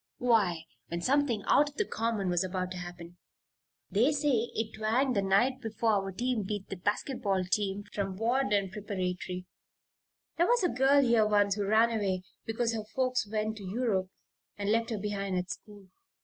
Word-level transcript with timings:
"Why, 0.17 0.63
when 0.87 1.01
something 1.03 1.43
out 1.45 1.69
of 1.69 1.75
the 1.75 1.85
common 1.85 2.27
was 2.27 2.43
about 2.43 2.71
to 2.71 2.77
happen. 2.77 3.17
They 3.91 4.11
say 4.11 4.49
it 4.55 4.73
twanged 4.73 5.15
the 5.15 5.21
night 5.21 5.61
before 5.61 5.91
our 5.91 6.11
team 6.11 6.41
beat 6.41 6.69
the 6.69 6.75
basket 6.75 7.21
ball 7.21 7.43
team 7.43 7.83
from 7.93 8.17
Varden 8.17 8.71
Preparatory. 8.71 9.45
There 10.37 10.47
was 10.47 10.63
a 10.63 10.69
girl 10.69 11.03
here 11.03 11.27
once 11.27 11.53
who 11.53 11.67
ran 11.67 11.91
away 11.91 12.23
because 12.47 12.73
her 12.73 12.83
folks 12.95 13.27
went 13.29 13.57
to 13.57 13.63
Europe 13.63 14.09
and 14.57 14.71
left 14.71 14.89
her 14.89 14.97
behind 14.97 15.37
at 15.37 15.51
school. 15.51 15.89